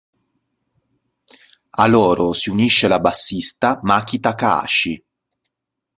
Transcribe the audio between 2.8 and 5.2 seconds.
la bassista Maki Takahashi.